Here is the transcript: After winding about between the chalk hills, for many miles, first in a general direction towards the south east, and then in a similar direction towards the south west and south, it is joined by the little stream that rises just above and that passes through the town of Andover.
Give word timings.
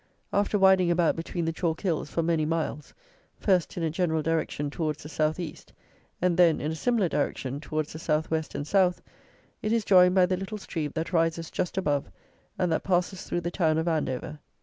After 0.33 0.57
winding 0.57 0.89
about 0.89 1.15
between 1.15 1.45
the 1.45 1.53
chalk 1.53 1.81
hills, 1.81 2.09
for 2.09 2.23
many 2.23 2.43
miles, 2.43 2.91
first 3.37 3.77
in 3.77 3.83
a 3.83 3.91
general 3.91 4.23
direction 4.23 4.71
towards 4.71 5.03
the 5.03 5.09
south 5.09 5.39
east, 5.39 5.73
and 6.19 6.37
then 6.37 6.59
in 6.59 6.71
a 6.71 6.75
similar 6.75 7.07
direction 7.07 7.59
towards 7.59 7.93
the 7.93 7.99
south 7.99 8.31
west 8.31 8.55
and 8.55 8.65
south, 8.65 9.03
it 9.61 9.71
is 9.71 9.85
joined 9.85 10.15
by 10.15 10.25
the 10.25 10.37
little 10.37 10.57
stream 10.57 10.91
that 10.95 11.13
rises 11.13 11.51
just 11.51 11.77
above 11.77 12.09
and 12.57 12.71
that 12.71 12.81
passes 12.83 13.25
through 13.25 13.41
the 13.41 13.51
town 13.51 13.77
of 13.77 13.87
Andover. 13.87 14.39